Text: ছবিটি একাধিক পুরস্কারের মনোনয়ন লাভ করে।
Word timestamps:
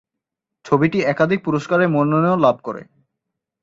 ছবিটি 0.65 0.99
একাধিক 1.03 1.39
পুরস্কারের 1.43 1.89
মনোনয়ন 1.89 2.39
লাভ 2.39 2.55
করে। 2.63 2.81